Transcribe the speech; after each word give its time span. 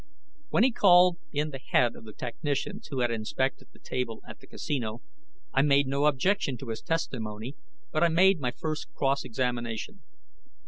When 0.49 0.63
he 0.63 0.71
called 0.71 1.19
in 1.31 1.51
the 1.51 1.59
head 1.59 1.95
of 1.95 2.05
the 2.05 2.13
technicians 2.13 2.87
who 2.87 3.01
had 3.01 3.11
inspected 3.11 3.67
the 3.71 3.77
table 3.77 4.23
at 4.27 4.39
the 4.39 4.47
casino, 4.47 5.03
I 5.53 5.61
made 5.61 5.85
no 5.85 6.05
objection 6.07 6.57
to 6.57 6.69
his 6.69 6.81
testimony, 6.81 7.55
but 7.91 8.03
I 8.03 8.07
made 8.07 8.39
my 8.39 8.49
first 8.49 8.91
cross 8.95 9.23
examination. 9.23 10.01